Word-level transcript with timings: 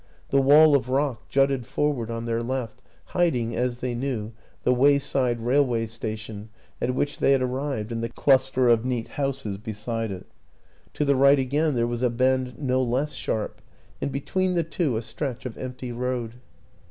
The 0.29 0.41
wall 0.41 0.75
of 0.75 0.89
rock 0.89 0.97
WILLIAM 0.97 1.07
AN 1.07 1.07
ENGLISHMAN 1.07 1.59
59 1.59 1.59
jutted 1.59 1.65
forward 1.71 2.09
on 2.09 2.25
their 2.25 2.41
left, 2.41 2.81
hiding, 3.05 3.55
as 3.55 3.77
they 3.77 3.93
knew, 3.93 4.33
the 4.63 4.73
wayside 4.73 5.39
railway 5.41 5.85
station 5.85 6.49
at 6.81 6.95
which 6.95 7.19
they 7.19 7.33
had 7.33 7.43
ar 7.43 7.47
rived 7.47 7.91
and 7.91 8.03
the 8.03 8.09
cluster 8.09 8.67
of 8.67 8.83
neat 8.83 9.09
houses 9.09 9.59
beside 9.59 10.09
it; 10.09 10.25
to 10.95 11.05
the 11.05 11.15
right 11.15 11.37
again 11.37 11.75
there 11.75 11.85
was 11.85 12.01
a 12.01 12.09
bend 12.09 12.57
no 12.57 12.81
less 12.81 13.13
sharp 13.13 13.61
and 14.01 14.11
between 14.11 14.55
the 14.55 14.63
two 14.63 14.97
a 14.97 15.03
stretch 15.03 15.45
of 15.45 15.55
empty 15.59 15.91
road. 15.91 16.33